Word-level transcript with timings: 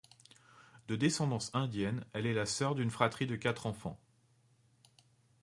De 0.87 0.95
descendance 0.95 1.51
indienne, 1.53 2.03
elle 2.13 2.25
est 2.25 2.33
la 2.33 2.47
sœur 2.47 2.73
d'une 2.73 2.89
fratrie 2.89 3.27
de 3.27 3.35
quatre 3.35 3.67
enfants. 3.67 3.99